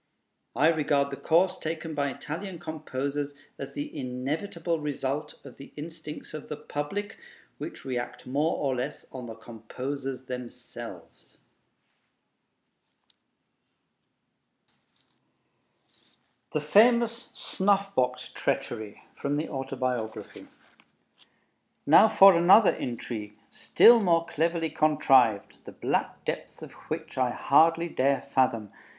I 0.55 0.69
regard 0.69 1.11
the 1.11 1.15
course 1.15 1.59
taken 1.59 1.93
by 1.93 2.09
Italian 2.09 2.57
composers 2.57 3.35
as 3.59 3.73
the 3.73 3.95
inevitable 3.95 4.79
result 4.79 5.35
of 5.43 5.57
the 5.57 5.71
instincts 5.75 6.33
of 6.33 6.47
the 6.49 6.55
public, 6.57 7.19
which 7.59 7.85
react 7.85 8.25
more 8.25 8.57
or 8.57 8.75
less 8.75 9.05
on 9.11 9.27
the 9.27 9.35
composers 9.35 10.25
themselves. 10.25 11.37
THE 16.53 16.61
FAMOUS 16.61 17.29
"SNUFF 17.35 17.93
BOX 17.93 18.29
TREACHERY" 18.29 19.03
From 19.15 19.37
the 19.37 19.49
Autobiography 19.49 20.47
Now 21.85 22.09
for 22.09 22.33
another 22.35 22.71
intrigue, 22.73 23.37
still 23.51 24.01
more 24.01 24.25
cleverly 24.25 24.71
contrived, 24.71 25.57
the 25.65 25.71
black 25.71 26.25
depths 26.25 26.63
of 26.63 26.71
which 26.89 27.19
I 27.19 27.29
hardly 27.29 27.87
dare 27.87 28.23
fathom. 28.23 28.71